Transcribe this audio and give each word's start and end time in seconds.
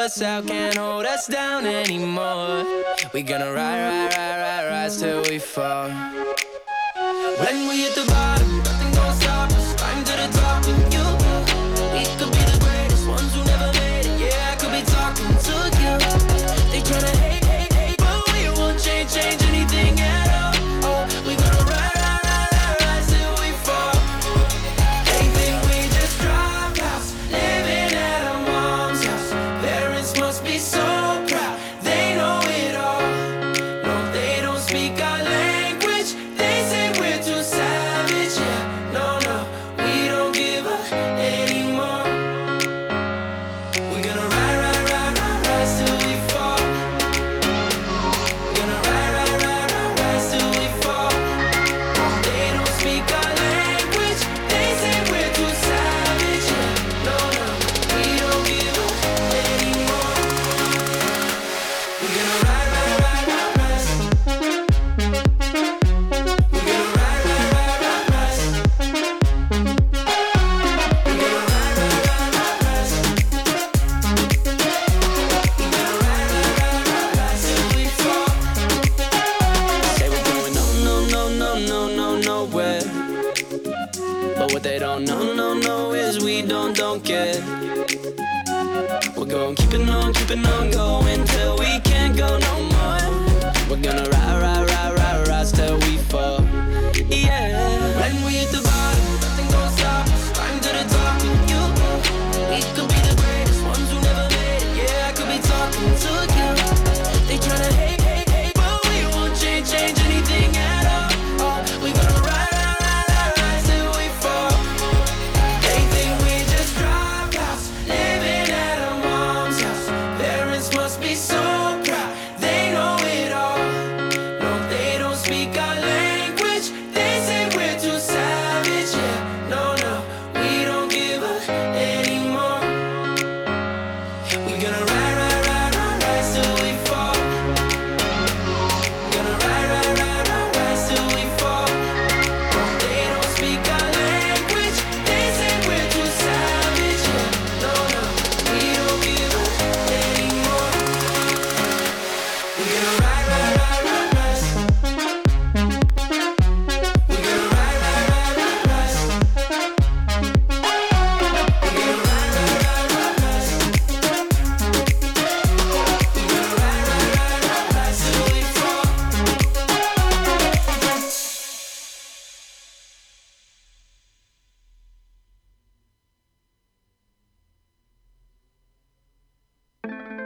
us 0.00 0.22
out, 0.22 0.46
can't 0.46 0.76
hold 0.76 1.04
us 1.04 1.26
down 1.26 1.66
anymore. 1.66 2.64
We're 3.12 3.22
gonna 3.22 3.52
ride, 3.52 3.80
ride, 3.84 4.14
ride, 4.16 4.40
ride, 4.40 4.68
rise 4.70 4.98
till 4.98 5.22
we 5.22 5.38
fall. 5.38 5.90
When 7.42 7.68
we 7.68 7.82
hit 7.82 7.94
the 7.94 8.04
bottom. 8.06 8.19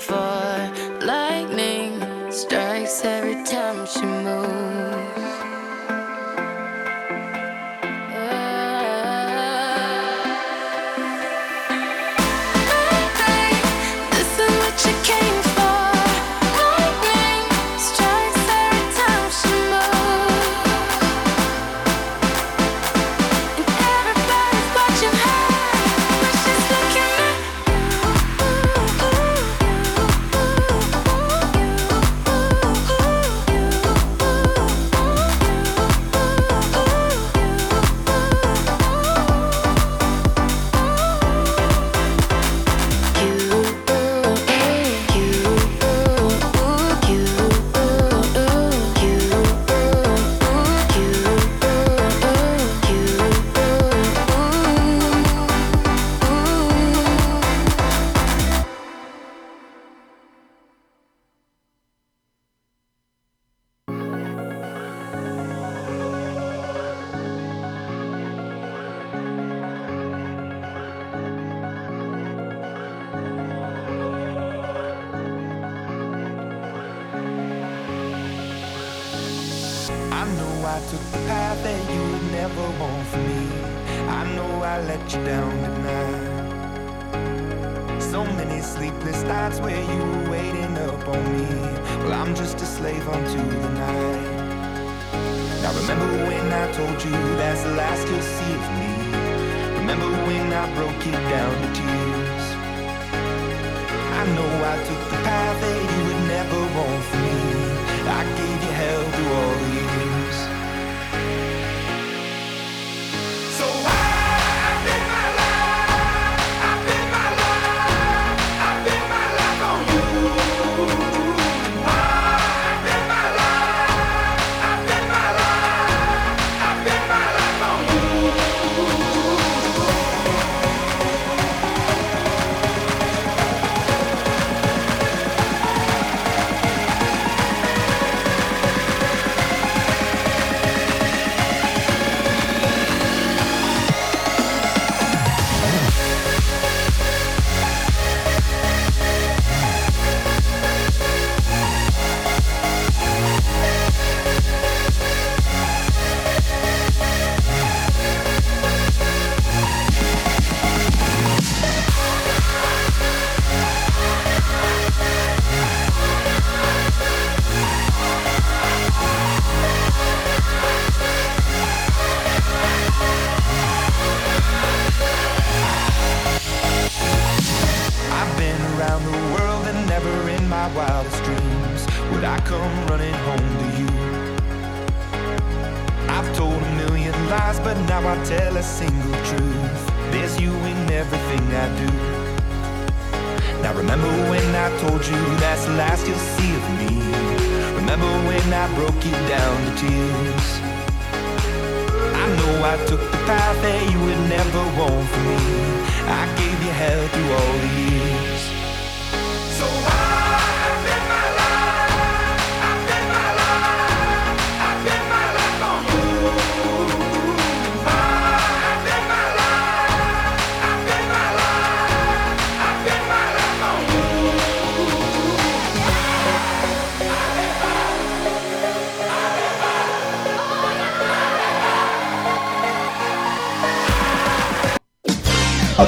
for 0.00 0.70
lightning 1.00 1.98
strikes 2.30 3.02
every 3.06 3.42
time 3.44 3.86
she 3.86 4.02
moves. 4.02 5.21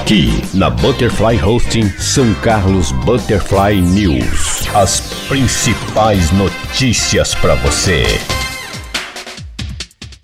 Aqui 0.05 0.29
na 0.53 0.69
Butterfly 0.69 1.43
Hosting 1.43 1.89
São 1.99 2.35
Carlos 2.43 2.93
Butterfly 3.07 3.81
News. 3.81 4.69
As 4.75 5.01
principais 5.29 6.31
notícias 6.31 7.35
para 7.35 7.55
você. 7.55 8.03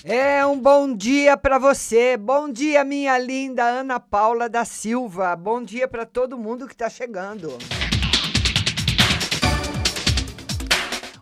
É 0.04 0.44
um 0.44 0.60
bom 0.60 0.94
dia 0.94 1.34
para 1.34 1.58
você. 1.58 2.18
Bom 2.18 2.52
dia, 2.52 2.84
minha 2.84 3.16
linda 3.16 3.64
Ana 3.64 3.98
Paula 3.98 4.50
da 4.50 4.66
Silva. 4.66 5.34
Bom 5.34 5.62
dia 5.62 5.88
para 5.88 6.04
todo 6.04 6.36
mundo 6.36 6.66
que 6.66 6.74
está 6.74 6.90
chegando. 6.90 7.56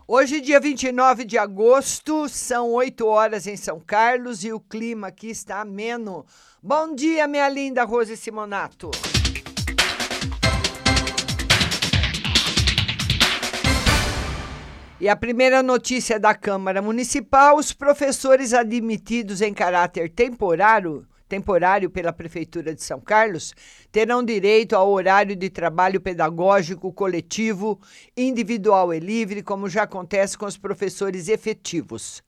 Hoje, 0.05 0.41
dia 0.41 0.59
29 0.59 1.23
de 1.23 1.37
agosto, 1.37 2.27
são 2.27 2.71
8 2.71 3.07
horas 3.07 3.47
em 3.47 3.55
São 3.55 3.79
Carlos 3.79 4.43
e 4.43 4.51
o 4.51 4.59
clima 4.59 5.07
aqui 5.07 5.29
está 5.29 5.61
ameno. 5.61 6.25
Bom 6.61 6.93
dia, 6.93 7.25
minha 7.25 7.47
linda 7.47 7.85
Rose 7.85 8.17
Simonato. 8.17 8.91
E 14.99 15.07
a 15.07 15.15
primeira 15.15 15.63
notícia 15.63 16.19
da 16.19 16.35
Câmara 16.35 16.81
Municipal: 16.81 17.55
os 17.55 17.71
professores 17.71 18.53
admitidos 18.53 19.41
em 19.41 19.53
caráter 19.53 20.09
temporário 20.09 21.07
temporário 21.29 21.89
pela 21.89 22.11
Prefeitura 22.11 22.73
de 22.73 22.83
São 22.83 22.99
Carlos 22.99 23.53
terão 23.91 24.21
direito 24.21 24.75
ao 24.75 24.89
horário 24.89 25.35
de 25.35 25.49
trabalho 25.49 26.01
pedagógico 26.01 26.91
coletivo, 26.91 27.79
individual 28.17 28.93
e 28.93 28.99
livre, 28.99 29.43
como 29.43 29.69
já 29.69 29.83
acontece 29.83 30.37
com 30.37 30.45
os 30.45 30.57
professores 30.57 31.29
efetivos. 31.29 32.21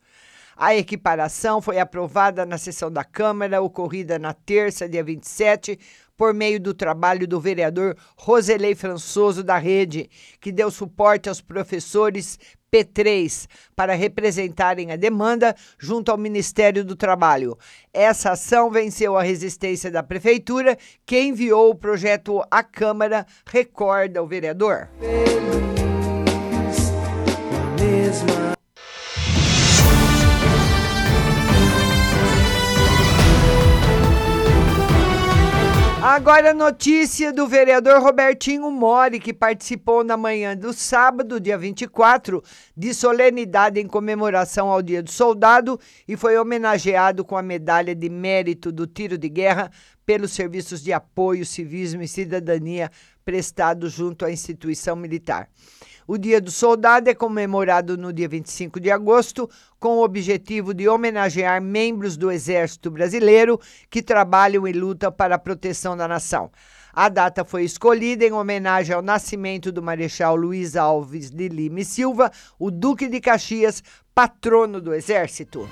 A 0.56 0.76
equiparação 0.76 1.62
foi 1.62 1.80
aprovada 1.80 2.46
na 2.46 2.58
sessão 2.58 2.92
da 2.92 3.04
Câmara, 3.04 3.62
ocorrida 3.62 4.20
na 4.20 4.34
terça, 4.34 4.88
dia 4.88 5.04
27, 5.04 5.80
por 6.18 6.34
meio 6.34 6.60
do 6.60 6.74
trabalho 6.74 7.28
do 7.28 7.40
vereador 7.40 7.98
Roselei 8.16 8.76
Françoso 8.76 9.44
da 9.44 9.58
Rede, 9.58 10.10
que 10.40 10.52
deu 10.52 10.70
suporte 10.70 11.28
aos 11.28 11.42
professores 11.42 12.38
P3 12.72 13.48
para 13.76 13.94
representarem 13.94 14.92
a 14.92 14.96
demanda 14.96 15.56
junto 15.78 16.12
ao 16.12 16.18
Ministério 16.18 16.86
do 16.86 16.96
Trabalho. 16.96 17.58
Essa 17.94 18.32
ação 18.32 18.70
venceu 18.70 19.18
a 19.18 19.24
resistência 19.24 19.92
da 19.92 20.02
Prefeitura, 20.04 20.78
que 21.06 21.20
enviou 21.20 21.72
o 21.72 21.76
projeto 21.76 22.42
à 22.50 22.64
Câmara, 22.64 23.26
recorda 23.46 24.24
o 24.24 24.28
vereador. 24.28 24.90
Feliz, 27.78 28.24
Agora, 36.14 36.54
notícia 36.54 37.32
do 37.32 37.48
vereador 37.48 38.02
Robertinho 38.02 38.70
Mori, 38.70 39.18
que 39.18 39.34
participou 39.34 40.04
na 40.04 40.18
manhã 40.18 40.58
do 40.58 40.74
sábado, 40.74 41.40
dia 41.40 41.58
24, 41.58 42.44
de 42.76 42.94
solenidade 42.94 43.80
em 43.80 43.88
comemoração 43.88 44.70
ao 44.70 44.82
Dia 44.82 45.02
do 45.02 45.10
Soldado 45.10 45.80
e 46.06 46.18
foi 46.18 46.38
homenageado 46.38 47.24
com 47.24 47.38
a 47.38 47.42
medalha 47.42 47.96
de 47.96 48.10
mérito 48.10 48.74
do 48.74 48.86
tiro 48.86 49.18
de 49.18 49.30
guerra 49.30 49.72
pelos 50.06 50.34
serviços 50.34 50.84
de 50.84 50.92
apoio, 50.92 51.46
civismo 51.46 52.02
e 52.02 52.10
cidadania 52.10 52.92
prestados 53.24 53.94
junto 53.94 54.26
à 54.26 54.32
instituição 54.34 54.98
militar. 54.98 55.48
O 56.06 56.18
Dia 56.18 56.42
do 56.42 56.52
Soldado 56.52 57.10
é 57.10 57.14
comemorado 57.14 57.96
no 57.96 58.12
dia 58.12 58.28
25 58.28 58.82
de 58.82 58.92
agosto, 58.92 59.50
com 59.82 59.98
o 59.98 60.04
objetivo 60.04 60.76
de 60.76 60.88
homenagear 60.88 61.60
membros 61.60 62.16
do 62.16 62.32
Exército 62.32 62.92
Brasileiro 62.92 63.60
que 63.90 64.04
trabalham 64.04 64.68
e 64.68 64.72
lutam 64.72 65.12
para 65.12 65.36
a 65.36 65.40
proteção 65.40 65.98
da 65.98 66.08
nação. 66.08 66.52
A 66.94 67.10
data 67.10 67.44
foi 67.44 67.64
escolhida 67.64 68.24
em 68.24 68.32
homenagem 68.32 68.94
ao 68.94 69.02
nascimento 69.02 69.72
do 69.72 69.82
Marechal 69.82 70.36
Luiz 70.36 70.76
Alves 70.76 71.32
de 71.32 71.50
Lima 71.50 71.80
e 71.80 71.86
Silva, 71.86 72.32
o 72.60 72.70
Duque 72.70 73.08
de 73.08 73.20
Caxias, 73.20 73.82
patrono 74.14 74.80
do 74.80 74.94
Exército. 74.94 75.68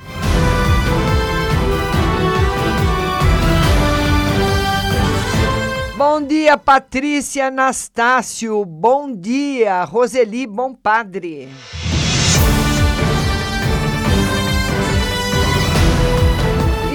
Bom 5.95 6.21
dia, 6.23 6.57
Patrícia 6.57 7.47
Anastácio. 7.47 8.65
Bom 8.65 9.13
dia, 9.13 9.83
Roseli 9.83 10.47
Bom 10.47 10.73
Padre. 10.73 11.49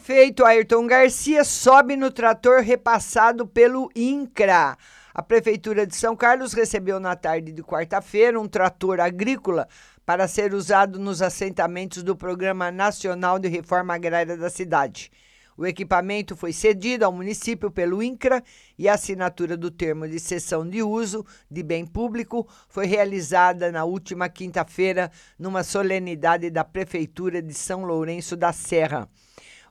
Prefeito 0.00 0.46
Ayrton 0.46 0.86
Garcia 0.86 1.44
sobe 1.44 1.94
no 1.94 2.10
trator 2.10 2.62
repassado 2.62 3.46
pelo 3.46 3.90
INCRA. 3.94 4.74
A 5.12 5.22
Prefeitura 5.22 5.86
de 5.86 5.94
São 5.94 6.16
Carlos 6.16 6.54
recebeu 6.54 6.98
na 6.98 7.14
tarde 7.14 7.52
de 7.52 7.62
quarta-feira 7.62 8.40
um 8.40 8.48
trator 8.48 8.98
agrícola 8.98 9.68
para 10.06 10.26
ser 10.26 10.54
usado 10.54 10.98
nos 10.98 11.20
assentamentos 11.20 12.02
do 12.02 12.16
Programa 12.16 12.70
Nacional 12.70 13.38
de 13.38 13.48
Reforma 13.48 13.94
Agrária 13.94 14.38
da 14.38 14.48
cidade. 14.48 15.10
O 15.54 15.66
equipamento 15.66 16.34
foi 16.34 16.54
cedido 16.54 17.04
ao 17.04 17.12
município 17.12 17.70
pelo 17.70 18.02
INCRA 18.02 18.42
e 18.78 18.88
a 18.88 18.94
assinatura 18.94 19.54
do 19.54 19.70
termo 19.70 20.08
de 20.08 20.18
cessão 20.18 20.66
de 20.66 20.82
uso 20.82 21.26
de 21.50 21.62
bem 21.62 21.84
público 21.84 22.48
foi 22.70 22.86
realizada 22.86 23.70
na 23.70 23.84
última 23.84 24.30
quinta-feira 24.30 25.12
numa 25.38 25.62
solenidade 25.62 26.48
da 26.48 26.64
Prefeitura 26.64 27.42
de 27.42 27.52
São 27.52 27.84
Lourenço 27.84 28.34
da 28.34 28.50
Serra. 28.50 29.06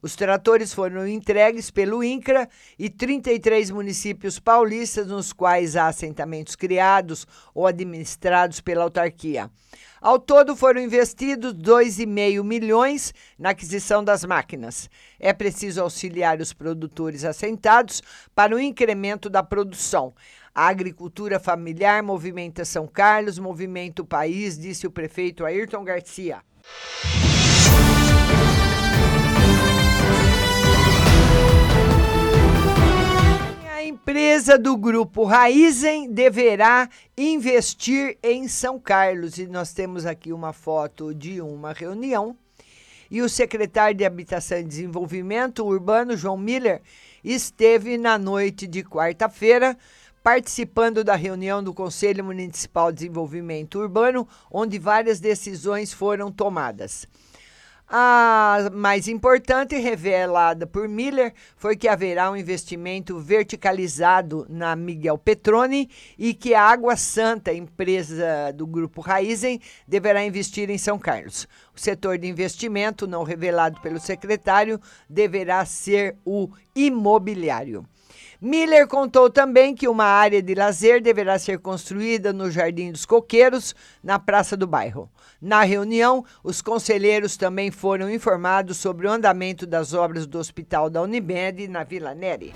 Os 0.02 0.16
tratores 0.16 0.74
foram 0.74 1.06
entregues 1.08 1.70
pelo 1.70 2.04
INCRA 2.04 2.48
e 2.78 2.90
33 2.90 3.70
municípios 3.72 4.40
paulistas, 4.40 5.08
nos 5.08 5.34
quais 5.34 5.76
há 5.76 5.88
assentamentos 5.88 6.56
criados 6.56 7.28
ou 7.54 7.68
administrados 7.68 8.62
pela 8.62 8.84
autarquia. 8.84 9.50
Ao 10.02 10.18
todo, 10.18 10.56
foram 10.56 10.80
investidos 10.80 11.54
2,5 11.54 12.42
milhões 12.42 13.14
na 13.38 13.50
aquisição 13.50 14.02
das 14.02 14.24
máquinas. 14.24 14.90
É 15.20 15.34
preciso 15.34 15.82
auxiliar 15.82 16.40
os 16.40 16.54
produtores 16.54 17.26
assentados 17.26 18.02
para 18.34 18.56
o 18.56 18.60
incremento 18.60 19.30
da 19.30 19.44
produção. 19.44 20.14
A 20.56 20.68
agricultura 20.68 21.40
familiar 21.40 22.02
movimenta 22.02 22.64
São 22.64 22.88
Carlos, 22.88 23.38
movimenta 23.38 24.02
o 24.02 24.06
país, 24.06 24.58
disse 24.58 24.88
o 24.88 24.92
prefeito 24.92 25.46
Ayrton 25.46 25.84
Garcia. 25.84 26.42
Empresa 33.90 34.58
do 34.58 34.78
grupo 34.78 35.24
Raizen 35.24 36.12
deverá 36.12 36.88
investir 37.18 38.18
em 38.22 38.48
São 38.48 38.80
Carlos. 38.80 39.38
E 39.38 39.48
nós 39.48 39.74
temos 39.74 40.06
aqui 40.06 40.32
uma 40.32 40.54
foto 40.54 41.14
de 41.14 41.42
uma 41.42 41.74
reunião. 41.74 42.38
E 43.10 43.22
o 43.22 43.28
secretário 43.28 43.98
de 43.98 44.06
Habitação 44.06 44.60
e 44.60 44.64
Desenvolvimento 44.64 45.66
Urbano, 45.66 46.16
João 46.16 46.38
Miller, 46.38 46.82
esteve 47.24 47.98
na 47.98 48.20
noite 48.20 48.68
de 48.68 48.84
quarta-feira 48.84 49.76
participando 50.22 51.04
da 51.04 51.16
reunião 51.16 51.64
do 51.64 51.74
Conselho 51.74 52.24
Municipal 52.24 52.92
de 52.92 53.00
Desenvolvimento 53.00 53.80
Urbano, 53.80 54.28
onde 54.52 54.78
várias 54.78 55.20
decisões 55.20 55.92
foram 55.92 56.32
tomadas. 56.32 57.08
A 57.92 58.70
mais 58.72 59.08
importante, 59.08 59.76
revelada 59.76 60.68
por 60.68 60.88
Miller, 60.88 61.34
foi 61.58 61.76
que 61.76 61.88
haverá 61.88 62.30
um 62.30 62.36
investimento 62.36 63.18
verticalizado 63.18 64.46
na 64.48 64.76
Miguel 64.76 65.18
Petroni 65.18 65.90
e 66.16 66.36
que 66.36 66.54
a 66.54 66.62
Água 66.62 66.96
Santa, 66.96 67.52
empresa 67.52 68.54
do 68.54 68.68
grupo 68.68 69.02
Raizen, 69.02 69.60
deverá 69.88 70.24
investir 70.24 70.70
em 70.70 70.78
São 70.78 71.00
Carlos. 71.00 71.48
O 71.76 71.80
setor 71.80 72.20
de 72.20 72.28
investimento, 72.28 73.08
não 73.08 73.24
revelado 73.24 73.82
pelo 73.82 74.00
secretário, 74.00 74.80
deverá 75.10 75.66
ser 75.66 76.16
o 76.24 76.48
imobiliário. 76.76 77.84
Miller 78.42 78.88
contou 78.88 79.30
também 79.30 79.76
que 79.76 79.86
uma 79.86 80.06
área 80.06 80.42
de 80.42 80.56
lazer 80.56 81.02
deverá 81.02 81.38
ser 81.38 81.60
construída 81.60 82.32
no 82.32 82.50
Jardim 82.50 82.90
dos 82.90 83.06
Coqueiros, 83.06 83.76
na 84.02 84.18
Praça 84.18 84.56
do 84.56 84.66
Bairro. 84.66 85.10
Na 85.42 85.64
reunião, 85.64 86.24
os 86.42 86.62
conselheiros 86.62 87.36
também 87.36 87.70
foram 87.70 88.10
informados 88.10 88.78
sobre 88.78 89.08
o 89.08 89.12
andamento 89.12 89.68
das 89.68 89.94
obras 89.94 90.26
do 90.26 90.40
Hospital 90.40 90.90
da 90.90 91.02
Unimed 91.02 91.68
na 91.68 91.84
Vila 91.84 92.16
Neri. 92.16 92.54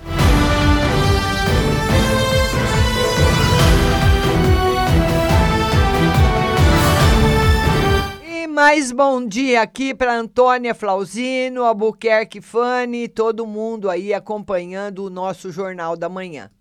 Mais 8.53 8.91
bom 8.91 9.25
dia 9.25 9.63
aqui 9.63 9.95
para 9.95 10.15
Antônia 10.15 10.75
Flauzino, 10.75 11.63
Albuquerque 11.63 12.39
Fani, 12.39 13.07
todo 13.07 13.47
mundo 13.47 13.89
aí 13.89 14.13
acompanhando 14.13 15.03
o 15.03 15.09
nosso 15.09 15.51
Jornal 15.51 15.97
da 15.97 16.07
Manhã. 16.07 16.51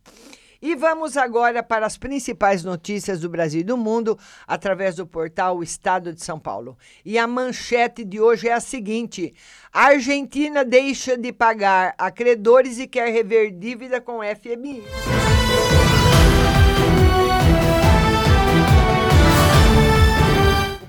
E 0.62 0.74
vamos 0.74 1.18
agora 1.18 1.62
para 1.62 1.84
as 1.84 1.98
principais 1.98 2.64
notícias 2.64 3.20
do 3.20 3.28
Brasil 3.28 3.60
e 3.60 3.64
do 3.64 3.76
mundo 3.76 4.18
através 4.46 4.96
do 4.96 5.06
portal 5.06 5.62
Estado 5.62 6.14
de 6.14 6.24
São 6.24 6.40
Paulo. 6.40 6.78
E 7.04 7.18
a 7.18 7.26
manchete 7.26 8.06
de 8.06 8.18
hoje 8.18 8.48
é 8.48 8.54
a 8.54 8.60
seguinte: 8.60 9.34
a 9.70 9.88
Argentina 9.88 10.64
deixa 10.64 11.18
de 11.18 11.30
pagar 11.30 11.94
a 11.98 12.10
credores 12.10 12.78
e 12.78 12.86
quer 12.86 13.12
rever 13.12 13.50
dívida 13.50 14.00
com 14.00 14.20
FMI. 14.22 14.82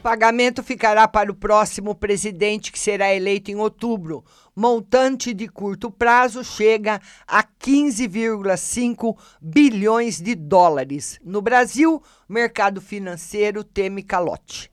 Pagamento 0.03 0.61
ficará 0.61 1.07
para 1.07 1.31
o 1.31 1.35
próximo 1.35 1.95
presidente, 1.95 2.73
que 2.73 2.77
será 2.77 3.15
eleito 3.15 3.49
em 3.49 3.55
outubro. 3.55 4.23
Montante 4.53 5.33
de 5.33 5.47
curto 5.47 5.89
prazo 5.89 6.43
chega 6.43 7.01
a 7.25 7.41
15,5 7.41 9.17
bilhões 9.41 10.19
de 10.19 10.35
dólares. 10.35 11.17
No 11.23 11.41
Brasil, 11.41 12.03
mercado 12.27 12.81
financeiro 12.81 13.63
teme 13.63 14.03
calote. 14.03 14.69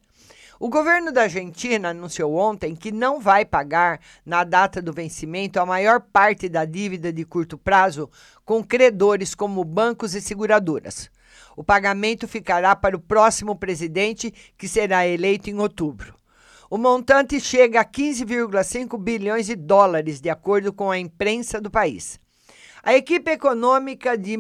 O 0.59 0.69
governo 0.69 1.13
da 1.13 1.23
Argentina 1.23 1.91
anunciou 1.91 2.35
ontem 2.35 2.75
que 2.75 2.91
não 2.91 3.21
vai 3.21 3.45
pagar, 3.45 4.01
na 4.27 4.43
data 4.43 4.83
do 4.83 4.93
vencimento, 4.93 5.61
a 5.61 5.65
maior 5.65 6.01
parte 6.01 6.49
da 6.49 6.65
dívida 6.65 7.13
de 7.13 7.25
curto 7.25 7.57
prazo 7.57 8.11
com 8.45 8.65
credores 8.65 9.35
como 9.35 9.65
bancos 9.65 10.15
e 10.15 10.21
seguradoras. 10.21 11.09
O 11.57 11.65
pagamento 11.65 12.27
ficará 12.29 12.75
para 12.75 12.97
o 12.97 13.01
próximo 13.01 13.57
presidente, 13.57 14.33
que 14.57 14.69
será 14.69 15.07
eleito 15.07 15.51
em 15.51 15.59
outubro. 15.59 16.15
O 16.71 16.79
montante 16.79 17.41
chega 17.41 17.81
a 17.81 17.85
15,5 17.85 18.97
bilhões 18.97 19.47
de 19.47 19.57
dólares, 19.57 20.21
de 20.21 20.31
acordo 20.31 20.73
com 20.73 20.89
a 20.89 20.99
imprensa 20.99 21.61
do 21.61 21.69
país. 21.69 22.21
A 22.83 22.95
equipe 22.95 23.31
econômica 23.31 24.17
de 24.17 24.37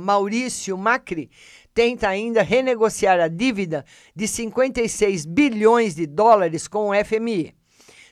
Maurício 0.00 0.76
Macri 0.78 1.30
tenta 1.74 2.08
ainda 2.08 2.42
renegociar 2.42 3.20
a 3.20 3.28
dívida 3.28 3.84
de 4.16 4.26
56 4.26 5.26
bilhões 5.26 5.94
de 5.94 6.06
dólares 6.06 6.66
com 6.66 6.88
o 6.88 7.04
FMI. 7.04 7.54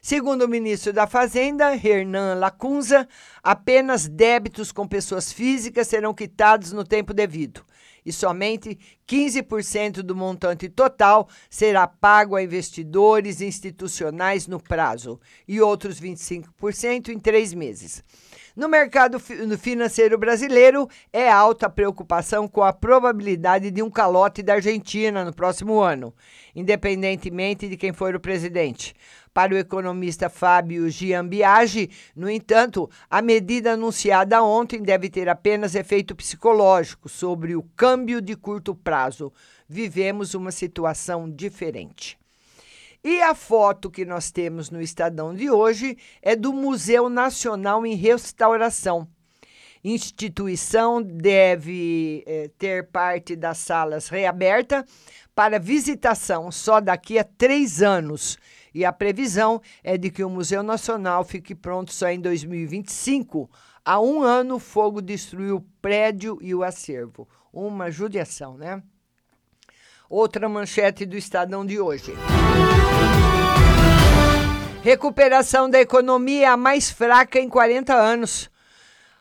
Segundo 0.02 0.42
o 0.42 0.48
ministro 0.48 0.92
da 0.92 1.06
Fazenda, 1.06 1.74
Hernan 1.74 2.34
Lacunza, 2.34 3.08
apenas 3.42 4.06
débitos 4.06 4.70
com 4.70 4.86
pessoas 4.86 5.32
físicas 5.32 5.88
serão 5.88 6.14
quitados 6.14 6.72
no 6.72 6.84
tempo 6.84 7.12
devido 7.12 7.64
e 8.10 8.12
somente 8.12 8.76
15% 9.08 10.02
do 10.02 10.14
montante 10.14 10.68
total 10.68 11.28
será 11.48 11.86
pago 11.86 12.36
a 12.36 12.42
investidores 12.42 13.40
institucionais 13.40 14.46
no 14.46 14.60
prazo 14.60 15.18
e 15.48 15.60
outros 15.60 16.00
25% 16.00 17.08
em 17.08 17.18
três 17.18 17.54
meses. 17.54 18.04
No 18.56 18.68
mercado 18.68 19.20
financeiro 19.20 20.18
brasileiro, 20.18 20.88
é 21.12 21.30
alta 21.30 21.70
preocupação 21.70 22.48
com 22.48 22.62
a 22.62 22.72
probabilidade 22.72 23.70
de 23.70 23.80
um 23.80 23.88
calote 23.88 24.42
da 24.42 24.54
Argentina 24.54 25.24
no 25.24 25.32
próximo 25.32 25.78
ano, 25.78 26.12
independentemente 26.54 27.68
de 27.68 27.76
quem 27.76 27.92
for 27.92 28.14
o 28.14 28.20
presidente. 28.20 28.92
Para 29.32 29.54
o 29.54 29.56
economista 29.56 30.28
Fábio 30.28 30.90
Giambiagi, 30.90 31.90
no 32.16 32.28
entanto, 32.28 32.90
a 33.08 33.22
medida 33.22 33.74
anunciada 33.74 34.42
ontem 34.42 34.82
deve 34.82 35.08
ter 35.08 35.28
apenas 35.28 35.76
efeito 35.76 36.16
psicológico 36.16 37.08
sobre 37.08 37.54
o 37.54 37.62
câmbio 37.76 38.20
de 38.20 38.34
curto 38.34 38.74
prazo. 38.74 39.32
Vivemos 39.68 40.34
uma 40.34 40.50
situação 40.50 41.30
diferente. 41.30 42.18
E 43.02 43.22
a 43.22 43.34
foto 43.34 43.90
que 43.90 44.04
nós 44.04 44.30
temos 44.30 44.68
no 44.68 44.78
Estadão 44.78 45.34
de 45.34 45.50
hoje 45.50 45.96
é 46.20 46.36
do 46.36 46.52
Museu 46.52 47.08
Nacional 47.08 47.86
em 47.86 47.94
Restauração. 47.94 49.08
Instituição 49.82 51.00
deve 51.02 52.22
eh, 52.26 52.50
ter 52.58 52.88
parte 52.88 53.34
das 53.34 53.56
salas 53.56 54.10
reaberta 54.10 54.84
para 55.34 55.58
visitação 55.58 56.52
só 56.52 56.78
daqui 56.78 57.18
a 57.18 57.24
três 57.24 57.80
anos. 57.80 58.36
E 58.74 58.84
a 58.84 58.92
previsão 58.92 59.62
é 59.82 59.96
de 59.96 60.10
que 60.10 60.22
o 60.22 60.28
Museu 60.28 60.62
Nacional 60.62 61.24
fique 61.24 61.54
pronto 61.54 61.94
só 61.94 62.10
em 62.10 62.20
2025. 62.20 63.50
Há 63.82 63.98
um 63.98 64.22
ano, 64.22 64.56
o 64.56 64.60
fogo 64.60 65.00
destruiu 65.00 65.56
o 65.56 65.66
prédio 65.80 66.38
e 66.42 66.54
o 66.54 66.62
acervo. 66.62 67.26
Uma 67.50 67.90
judiação, 67.90 68.58
né? 68.58 68.82
Outra 70.10 70.48
manchete 70.48 71.06
do 71.06 71.16
Estadão 71.16 71.64
de 71.64 71.78
hoje. 71.78 72.12
Recuperação 74.82 75.70
da 75.70 75.80
economia 75.80 76.50
a 76.50 76.56
mais 76.56 76.90
fraca 76.90 77.38
em 77.38 77.48
40 77.48 77.94
anos. 77.94 78.50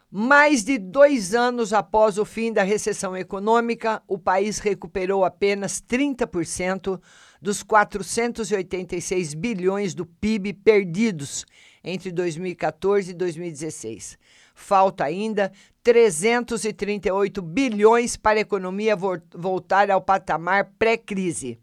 Mais 0.09 0.63
de 0.63 0.79
dois 0.79 1.35
anos 1.35 1.73
após 1.73 2.17
o 2.17 2.25
fim 2.25 2.51
da 2.51 2.63
recessão 2.63 3.15
econômica, 3.15 4.01
o 4.07 4.17
país 4.17 4.57
recuperou 4.57 5.23
apenas 5.23 5.79
30% 5.79 6.99
dos 7.39 7.61
486 7.61 9.35
bilhões 9.35 9.93
do 9.93 10.07
PIB 10.07 10.53
perdidos 10.53 11.45
entre 11.83 12.11
2014 12.11 13.11
e 13.11 13.13
2016. 13.13 14.17
Falta 14.55 15.03
ainda 15.03 15.51
338 15.89 17.41
bilhões 17.41 18.15
para 18.15 18.37
a 18.37 18.41
economia 18.41 18.95
voltar 18.95 19.89
ao 19.89 19.99
patamar 19.99 20.73
pré-crise. 20.77 21.57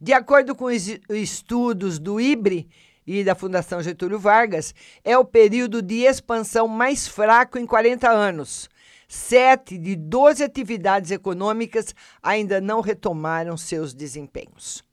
De 0.00 0.12
acordo 0.12 0.54
com 0.54 0.66
os 0.66 0.86
estudos 1.10 1.98
do 1.98 2.20
IBRE 2.20 2.68
e 3.04 3.24
da 3.24 3.34
Fundação 3.34 3.82
Getúlio 3.82 4.20
Vargas, 4.20 4.72
é 5.02 5.18
o 5.18 5.24
período 5.24 5.82
de 5.82 6.02
expansão 6.02 6.68
mais 6.68 7.08
fraco 7.08 7.58
em 7.58 7.66
40 7.66 8.08
anos. 8.08 8.70
Sete 9.08 9.76
de 9.76 9.96
12 9.96 10.44
atividades 10.44 11.10
econômicas 11.10 11.92
ainda 12.22 12.60
não 12.60 12.80
retomaram 12.80 13.56
seus 13.56 13.92
desempenhos. 13.92 14.84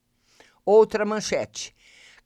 Outra 0.65 1.05
manchete. 1.05 1.75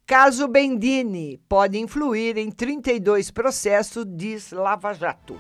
Caso 0.06 0.48
Bendini 0.48 1.42
pode 1.50 1.78
influir 1.78 2.38
em 2.38 2.50
32 2.50 3.32
processos, 3.32 4.06
diz 4.08 4.54
Lava 4.54 4.94
Jato. 4.94 5.38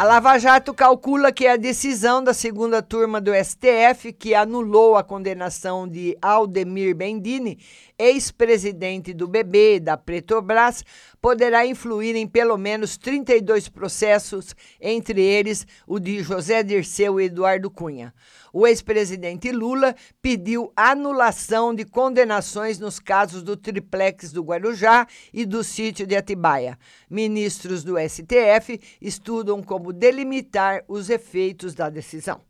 A 0.00 0.04
Lava 0.04 0.38
Jato 0.38 0.72
calcula 0.72 1.30
que 1.30 1.46
a 1.46 1.58
decisão 1.58 2.24
da 2.24 2.32
segunda 2.32 2.80
turma 2.80 3.20
do 3.20 3.32
STF, 3.34 4.14
que 4.14 4.34
anulou 4.34 4.96
a 4.96 5.04
condenação 5.04 5.86
de 5.86 6.16
Aldemir 6.22 6.96
Bendini, 6.96 7.58
ex-presidente 7.98 9.12
do 9.12 9.28
BB 9.28 9.78
da 9.78 9.98
Petrobras, 9.98 10.82
poderá 11.20 11.66
influir 11.66 12.16
em 12.16 12.26
pelo 12.26 12.56
menos 12.56 12.96
32 12.96 13.68
processos, 13.68 14.56
entre 14.80 15.20
eles 15.20 15.66
o 15.86 16.00
de 16.00 16.22
José 16.22 16.62
Dirceu 16.62 17.20
e 17.20 17.26
Eduardo 17.26 17.70
Cunha 17.70 18.14
o 18.52 18.66
ex-presidente 18.66 19.50
Lula 19.52 19.94
pediu 20.20 20.72
anulação 20.76 21.74
de 21.74 21.84
condenações 21.84 22.78
nos 22.78 22.98
casos 22.98 23.42
do 23.42 23.56
triplex 23.56 24.32
do 24.32 24.42
Guarujá 24.42 25.06
e 25.32 25.44
do 25.44 25.62
sítio 25.62 26.06
de 26.06 26.16
Atibaia. 26.16 26.78
Ministros 27.08 27.84
do 27.84 27.96
STF 27.98 28.80
estudam 29.00 29.62
como 29.62 29.92
delimitar 29.92 30.84
os 30.88 31.10
efeitos 31.10 31.74
da 31.74 31.88
decisão. 31.88 32.40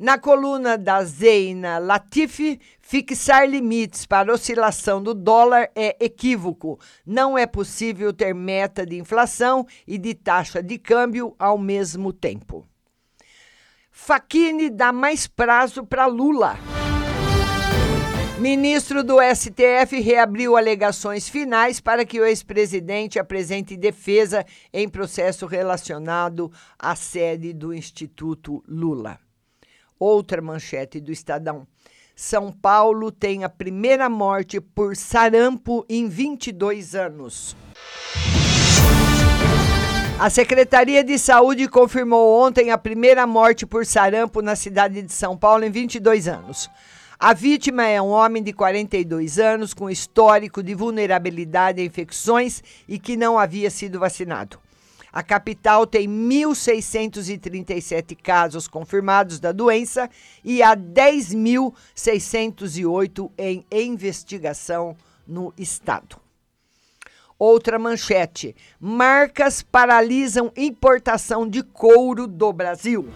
Na 0.00 0.16
coluna 0.16 0.78
da 0.78 1.04
Zeina 1.04 1.78
Latifi, 1.78 2.58
fixar 2.80 3.46
limites 3.46 4.06
para 4.06 4.32
oscilação 4.32 5.02
do 5.02 5.12
dólar 5.12 5.70
é 5.74 5.94
equívoco. 6.02 6.80
Não 7.04 7.36
é 7.36 7.46
possível 7.46 8.10
ter 8.10 8.34
meta 8.34 8.86
de 8.86 8.96
inflação 8.96 9.66
e 9.86 9.98
de 9.98 10.14
taxa 10.14 10.62
de 10.62 10.78
câmbio 10.78 11.36
ao 11.38 11.58
mesmo 11.58 12.14
tempo. 12.14 12.66
Faquini 14.02 14.70
dá 14.70 14.92
mais 14.92 15.26
prazo 15.26 15.84
para 15.84 16.06
Lula. 16.06 16.58
Ministro 18.38 19.04
do 19.04 19.18
STF 19.20 20.00
reabriu 20.00 20.56
alegações 20.56 21.28
finais 21.28 21.80
para 21.80 22.06
que 22.06 22.18
o 22.18 22.24
ex-presidente 22.24 23.18
apresente 23.18 23.76
defesa 23.76 24.44
em 24.72 24.88
processo 24.88 25.44
relacionado 25.44 26.50
à 26.78 26.96
sede 26.96 27.52
do 27.52 27.74
Instituto 27.74 28.64
Lula. 28.66 29.20
Outra 29.98 30.40
manchete 30.40 30.98
do 30.98 31.12
Estadão. 31.12 31.66
São 32.16 32.50
Paulo 32.50 33.12
tem 33.12 33.44
a 33.44 33.50
primeira 33.50 34.08
morte 34.08 34.62
por 34.62 34.96
sarampo 34.96 35.84
em 35.90 36.08
22 36.08 36.94
anos. 36.94 37.54
A 40.20 40.28
Secretaria 40.28 41.02
de 41.02 41.18
Saúde 41.18 41.66
confirmou 41.66 42.46
ontem 42.46 42.70
a 42.70 42.76
primeira 42.76 43.26
morte 43.26 43.64
por 43.64 43.86
sarampo 43.86 44.42
na 44.42 44.54
cidade 44.54 45.00
de 45.00 45.12
São 45.14 45.34
Paulo 45.34 45.64
em 45.64 45.70
22 45.70 46.28
anos. 46.28 46.68
A 47.18 47.32
vítima 47.32 47.86
é 47.86 48.02
um 48.02 48.10
homem 48.10 48.42
de 48.42 48.52
42 48.52 49.38
anos 49.38 49.72
com 49.72 49.88
histórico 49.88 50.62
de 50.62 50.74
vulnerabilidade 50.74 51.80
a 51.80 51.84
infecções 51.86 52.62
e 52.86 52.98
que 52.98 53.16
não 53.16 53.38
havia 53.38 53.70
sido 53.70 53.98
vacinado. 53.98 54.58
A 55.10 55.22
capital 55.22 55.86
tem 55.86 56.06
1.637 56.06 58.14
casos 58.22 58.68
confirmados 58.68 59.40
da 59.40 59.52
doença 59.52 60.06
e 60.44 60.62
há 60.62 60.76
10.608 60.76 63.30
em 63.38 63.64
investigação 63.72 64.94
no 65.26 65.50
estado. 65.56 66.20
Outra 67.40 67.78
manchete: 67.78 68.54
marcas 68.78 69.62
paralisam 69.62 70.52
importação 70.54 71.48
de 71.48 71.62
couro 71.62 72.26
do 72.26 72.52
Brasil. 72.52 73.08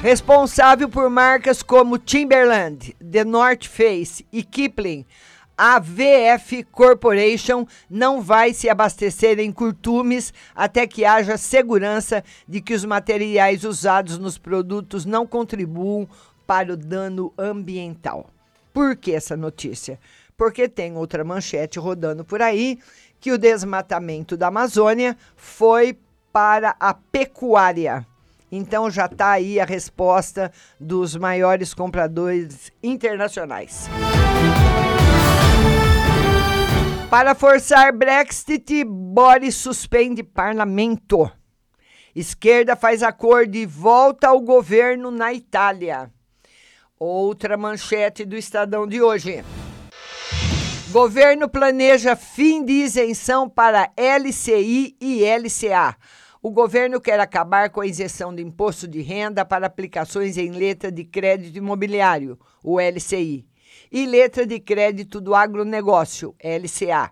Responsável 0.00 0.88
por 0.88 1.10
marcas 1.10 1.60
como 1.60 1.98
Timberland, 1.98 2.94
The 3.00 3.24
North 3.24 3.64
Face 3.64 4.24
e 4.30 4.44
Kipling, 4.44 5.04
a 5.58 5.80
VF 5.80 6.62
Corporation 6.70 7.66
não 7.90 8.22
vai 8.22 8.54
se 8.54 8.68
abastecer 8.68 9.40
em 9.40 9.50
curtumes 9.50 10.32
até 10.54 10.86
que 10.86 11.04
haja 11.04 11.36
segurança 11.36 12.22
de 12.46 12.60
que 12.60 12.74
os 12.74 12.84
materiais 12.84 13.64
usados 13.64 14.18
nos 14.18 14.38
produtos 14.38 15.04
não 15.04 15.26
contribuam 15.26 16.08
para 16.46 16.74
o 16.74 16.76
dano 16.76 17.32
ambiental. 17.36 18.30
Por 18.72 18.96
que 18.96 19.12
essa 19.12 19.36
notícia? 19.36 19.98
Porque 20.36 20.68
tem 20.68 20.96
outra 20.96 21.24
manchete 21.24 21.78
rodando 21.78 22.24
por 22.24 22.42
aí 22.42 22.78
que 23.20 23.32
o 23.32 23.38
desmatamento 23.38 24.36
da 24.36 24.48
Amazônia 24.48 25.16
foi 25.36 25.98
para 26.32 26.74
a 26.80 26.92
pecuária. 26.92 28.06
Então 28.50 28.90
já 28.90 29.06
está 29.06 29.30
aí 29.30 29.58
a 29.58 29.64
resposta 29.64 30.52
dos 30.78 31.16
maiores 31.16 31.72
compradores 31.72 32.72
internacionais. 32.82 33.88
Para 37.08 37.34
forçar 37.34 37.92
Brexit, 37.92 38.84
Boris 38.84 39.54
suspende 39.54 40.22
parlamento. 40.22 41.30
Esquerda 42.14 42.76
faz 42.76 43.02
acordo 43.02 43.56
e 43.56 43.64
volta 43.64 44.28
ao 44.28 44.40
governo 44.40 45.10
na 45.10 45.32
Itália. 45.32 46.10
Outra 46.98 47.56
manchete 47.56 48.24
do 48.24 48.36
Estadão 48.36 48.86
de 48.86 49.00
hoje. 49.00 49.44
Governo 50.94 51.48
planeja 51.48 52.14
fim 52.14 52.64
de 52.64 52.72
isenção 52.72 53.50
para 53.50 53.90
LCI 53.96 54.96
e 55.00 55.24
LCA. 55.24 55.96
O 56.40 56.52
governo 56.52 57.00
quer 57.00 57.18
acabar 57.18 57.68
com 57.70 57.80
a 57.80 57.86
isenção 57.86 58.32
de 58.32 58.40
imposto 58.40 58.86
de 58.86 59.02
renda 59.02 59.44
para 59.44 59.66
aplicações 59.66 60.38
em 60.38 60.52
letra 60.52 60.92
de 60.92 61.02
crédito 61.02 61.58
imobiliário, 61.58 62.38
o 62.62 62.78
LCI, 62.78 63.44
e 63.90 64.06
letra 64.06 64.46
de 64.46 64.60
crédito 64.60 65.20
do 65.20 65.34
agronegócio, 65.34 66.32
LCA. 66.40 67.10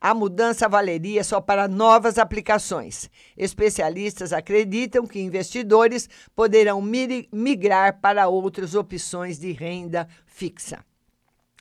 A 0.00 0.14
mudança 0.14 0.66
valeria 0.66 1.22
só 1.22 1.38
para 1.38 1.68
novas 1.68 2.16
aplicações. 2.16 3.10
Especialistas 3.36 4.32
acreditam 4.32 5.06
que 5.06 5.20
investidores 5.20 6.08
poderão 6.34 6.80
migrar 6.80 8.00
para 8.00 8.26
outras 8.26 8.74
opções 8.74 9.38
de 9.38 9.52
renda 9.52 10.08
fixa. 10.24 10.82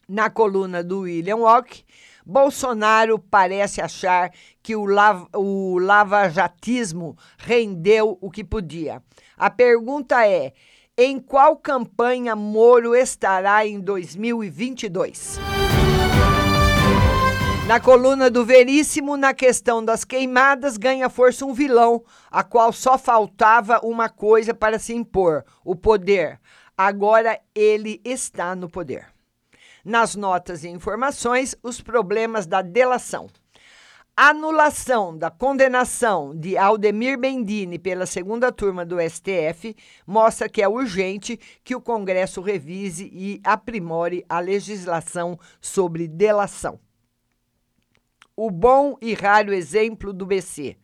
Na 0.10 0.30
coluna 0.30 0.82
do 0.82 1.02
William 1.02 1.36
Walk, 1.36 1.84
Bolsonaro 2.26 3.20
parece 3.20 3.82
achar 3.82 4.32
que 4.64 4.74
o, 4.74 4.86
lava, 4.86 5.28
o 5.36 5.78
lavajatismo 5.80 7.18
rendeu 7.38 8.18
o 8.22 8.32
que 8.32 8.42
podia. 8.42 9.04
A 9.38 9.50
pergunta 9.50 10.26
é: 10.26 10.54
em 10.98 11.20
qual 11.20 11.58
campanha 11.58 12.38
Moro 12.38 12.96
estará 12.96 13.68
em 13.68 13.82
2022? 13.82 15.40
Na 17.68 17.82
coluna 17.82 18.30
do 18.30 18.46
Veríssimo, 18.46 19.18
na 19.18 19.34
questão 19.34 19.84
das 19.84 20.06
queimadas, 20.06 20.78
ganha 20.78 21.10
força 21.10 21.46
um 21.46 21.54
vilão, 21.54 22.02
a 22.32 22.46
qual 22.46 22.72
só 22.72 22.98
faltava 22.98 23.82
uma 23.84 24.08
coisa 24.08 24.54
para 24.54 24.80
se 24.80 24.94
impor: 24.94 25.44
o 25.66 25.76
poder. 25.76 26.40
Agora 26.78 27.38
ele 27.54 28.00
está 28.06 28.56
no 28.56 28.70
poder 28.70 29.17
nas 29.88 30.16
notas 30.16 30.66
e 30.66 30.68
informações 30.68 31.56
os 31.64 31.80
problemas 31.80 32.46
da 32.46 32.62
delação. 32.62 33.28
Anulação 34.20 35.18
da 35.18 35.32
condenação 35.32 36.36
de 36.36 36.58
Aldemir 36.58 37.18
Bendini 37.18 37.80
pela 37.80 38.06
segunda 38.06 38.52
turma 38.52 38.86
do 38.86 38.98
STF 39.00 39.74
mostra 40.06 40.50
que 40.50 40.62
é 40.62 40.68
urgente 40.68 41.40
que 41.64 41.74
o 41.74 41.80
Congresso 41.80 42.42
revise 42.42 43.10
e 43.14 43.40
aprimore 43.46 44.26
a 44.28 44.40
legislação 44.40 45.40
sobre 45.62 46.06
delação. 46.06 46.80
O 48.36 48.52
bom 48.52 48.98
e 49.02 49.14
raro 49.14 49.54
exemplo 49.54 50.12
do 50.12 50.26
BC. 50.26 50.78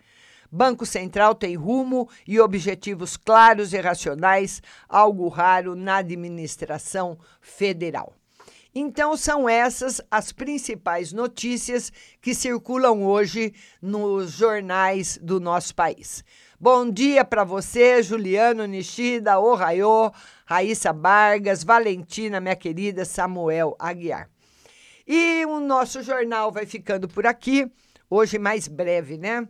Banco 0.50 0.86
Central 0.86 1.36
tem 1.36 1.56
rumo 1.56 2.08
e 2.26 2.40
objetivos 2.40 3.18
claros 3.18 3.74
e 3.74 3.82
racionais, 3.82 4.62
algo 4.88 5.28
raro 5.28 5.76
na 5.76 5.98
administração 5.98 7.18
federal. 7.42 8.14
Então, 8.76 9.16
são 9.16 9.48
essas 9.48 10.02
as 10.10 10.32
principais 10.32 11.14
notícias 11.14 11.94
que 12.20 12.34
circulam 12.34 13.04
hoje 13.04 13.54
nos 13.80 14.32
jornais 14.32 15.20
do 15.22 15.40
nosso 15.40 15.76
país. 15.76 16.24
Bom 16.60 16.90
dia 16.90 17.24
para 17.24 17.44
você, 17.44 18.02
Juliano 18.02 18.66
Nishida, 18.66 19.40
Ohayô, 19.40 20.12
Raíssa 20.44 20.92
Vargas, 20.92 21.64
Valentina, 21.64 22.40
minha 22.40 22.56
querida 22.56 23.06
Samuel 23.06 23.76
Aguiar. 23.78 24.28
E 25.06 25.46
o 25.46 25.60
nosso 25.60 26.02
jornal 26.02 26.52
vai 26.52 26.66
ficando 26.66 27.08
por 27.08 27.28
aqui, 27.28 27.72
hoje 28.10 28.40
mais 28.40 28.68
breve, 28.68 29.20
né? 29.20 29.48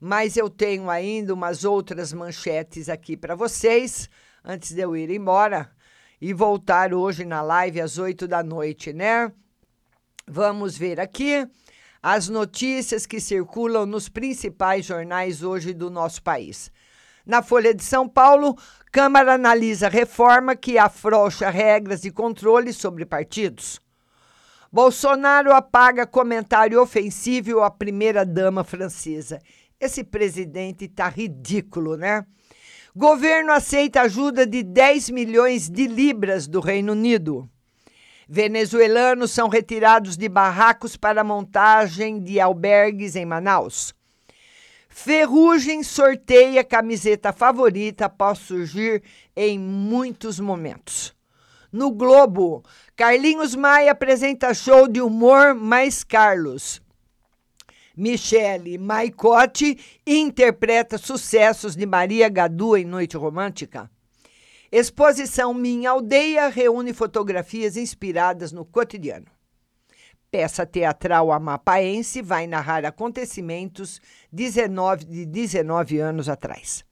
Mas 0.00 0.36
eu 0.36 0.50
tenho 0.50 0.90
ainda 0.90 1.32
umas 1.32 1.64
outras 1.64 2.12
manchetes 2.12 2.88
aqui 2.88 3.16
para 3.16 3.36
vocês, 3.36 4.10
antes 4.44 4.72
de 4.72 4.80
eu 4.80 4.96
ir 4.96 5.10
embora 5.10 5.70
e 6.20 6.32
voltar 6.32 6.94
hoje 6.94 7.24
na 7.24 7.42
live 7.42 7.80
às 7.80 7.98
8 7.98 8.26
da 8.26 8.42
noite, 8.42 8.92
né? 8.92 9.30
Vamos 10.26 10.76
ver 10.76 10.98
aqui 10.98 11.46
as 12.02 12.28
notícias 12.28 13.06
que 13.06 13.20
circulam 13.20 13.86
nos 13.86 14.08
principais 14.08 14.86
jornais 14.86 15.42
hoje 15.42 15.72
do 15.72 15.90
nosso 15.90 16.22
país. 16.22 16.70
Na 17.24 17.42
Folha 17.42 17.74
de 17.74 17.82
São 17.82 18.08
Paulo, 18.08 18.56
Câmara 18.92 19.34
analisa 19.34 19.90
reforma 19.90 20.56
que 20.56 20.78
afrouxa 20.78 21.50
regras 21.50 22.00
de 22.00 22.10
controle 22.10 22.72
sobre 22.72 23.04
partidos. 23.04 23.78
Bolsonaro 24.72 25.52
apaga 25.52 26.06
comentário 26.06 26.80
ofensivo 26.80 27.60
à 27.60 27.70
primeira-dama 27.70 28.64
francesa. 28.64 29.38
Esse 29.78 30.02
presidente 30.02 30.88
tá 30.88 31.08
ridículo, 31.08 31.96
né? 31.96 32.24
Governo 32.98 33.52
aceita 33.52 34.00
ajuda 34.00 34.46
de 34.46 34.62
10 34.62 35.10
milhões 35.10 35.68
de 35.68 35.86
libras 35.86 36.46
do 36.48 36.60
Reino 36.60 36.92
Unido. 36.92 37.46
Venezuelanos 38.26 39.32
são 39.32 39.50
retirados 39.50 40.16
de 40.16 40.30
barracos 40.30 40.96
para 40.96 41.22
montagem 41.22 42.18
de 42.18 42.40
albergues 42.40 43.14
em 43.14 43.26
Manaus. 43.26 43.94
Ferrugem 44.88 45.82
sorteia 45.82 46.64
camiseta 46.64 47.34
favorita 47.34 48.06
após 48.06 48.38
surgir 48.38 49.02
em 49.36 49.58
muitos 49.58 50.40
momentos. 50.40 51.14
No 51.70 51.90
Globo, 51.90 52.64
Carlinhos 52.96 53.54
Maia 53.54 53.92
apresenta 53.92 54.54
show 54.54 54.88
de 54.88 55.02
humor 55.02 55.54
mais 55.54 56.02
Carlos. 56.02 56.80
Michele 57.96 58.76
Maicotti 58.76 59.78
interpreta 60.06 60.98
sucessos 60.98 61.74
de 61.74 61.86
Maria 61.86 62.28
Gadu 62.28 62.76
em 62.76 62.84
Noite 62.84 63.16
Romântica. 63.16 63.90
Exposição 64.70 65.54
Minha 65.54 65.90
Aldeia 65.92 66.48
reúne 66.48 66.92
fotografias 66.92 67.76
inspiradas 67.76 68.52
no 68.52 68.64
cotidiano. 68.64 69.26
Peça 70.30 70.66
teatral 70.66 71.32
amapaense 71.32 72.20
vai 72.20 72.46
narrar 72.46 72.84
acontecimentos 72.84 74.00
19, 74.30 75.04
de 75.06 75.24
19 75.24 75.98
anos 75.98 76.28
atrás. 76.28 76.84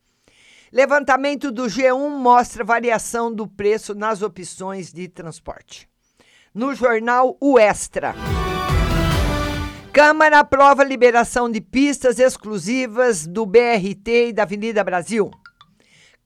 Levantamento 0.72 1.52
do 1.52 1.64
G1 1.64 2.08
mostra 2.18 2.64
variação 2.64 3.32
do 3.32 3.46
preço 3.46 3.94
nas 3.94 4.22
opções 4.22 4.92
de 4.92 5.06
transporte. 5.06 5.88
No 6.54 6.74
jornal 6.74 7.36
O 7.40 7.58
Extra. 7.58 8.14
Câmara 9.94 10.40
aprova 10.40 10.82
liberação 10.82 11.48
de 11.48 11.60
pistas 11.60 12.18
exclusivas 12.18 13.28
do 13.28 13.46
BRT 13.46 14.30
e 14.30 14.32
da 14.32 14.42
Avenida 14.42 14.82
Brasil. 14.82 15.30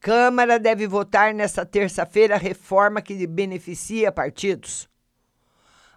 Câmara 0.01 0.59
deve 0.59 0.87
votar 0.87 1.35
nesta 1.35 1.67
terça-feira 1.67 2.37
a 2.37 2.39
reforma 2.39 3.03
que 3.03 3.27
beneficia 3.27 4.11
partidos. 4.11 4.89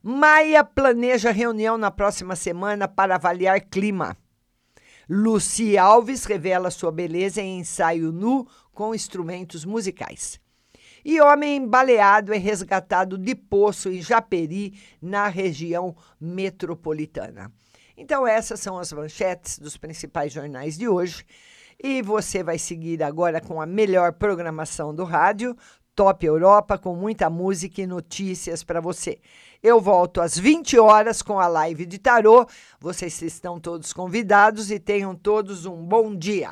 Maia 0.03 0.65
planeja 0.65 1.31
reunião 1.31 1.77
na 1.77 1.89
próxima 1.89 2.35
semana 2.35 2.89
para 2.89 3.15
avaliar 3.15 3.61
clima. 3.61 4.17
Luci 5.09 5.77
Alves 5.77 6.25
revela 6.25 6.69
sua 6.69 6.91
beleza 6.91 7.41
em 7.41 7.59
ensaio 7.59 8.11
nu 8.11 8.45
com 8.73 8.93
instrumentos 8.93 9.63
musicais. 9.63 10.41
E 11.05 11.21
homem 11.21 11.65
baleado 11.65 12.33
é 12.33 12.37
resgatado 12.37 13.17
de 13.17 13.33
poço 13.33 13.89
em 13.89 14.01
Japeri, 14.01 14.77
na 15.01 15.29
região 15.29 15.95
metropolitana. 16.19 17.49
Então, 17.97 18.25
essas 18.25 18.59
são 18.59 18.77
as 18.77 18.91
manchetes 18.91 19.59
dos 19.59 19.77
principais 19.77 20.31
jornais 20.31 20.77
de 20.77 20.87
hoje. 20.87 21.25
E 21.83 22.01
você 22.01 22.43
vai 22.43 22.59
seguir 22.59 23.01
agora 23.01 23.41
com 23.41 23.61
a 23.61 23.65
melhor 23.65 24.13
programação 24.13 24.93
do 24.93 25.03
rádio, 25.03 25.55
Top 25.95 26.25
Europa, 26.25 26.77
com 26.77 26.95
muita 26.95 27.29
música 27.29 27.81
e 27.81 27.87
notícias 27.87 28.63
para 28.63 28.79
você. 28.79 29.19
Eu 29.61 29.79
volto 29.79 30.21
às 30.21 30.37
20 30.37 30.79
horas 30.79 31.21
com 31.21 31.39
a 31.39 31.47
live 31.47 31.85
de 31.85 31.99
tarô. 31.99 32.47
Vocês 32.79 33.21
estão 33.21 33.59
todos 33.59 33.91
convidados 33.91 34.71
e 34.71 34.79
tenham 34.79 35.13
todos 35.13 35.65
um 35.65 35.83
bom 35.83 36.15
dia. 36.15 36.51